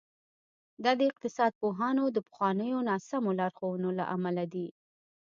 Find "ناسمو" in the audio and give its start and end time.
2.89-3.37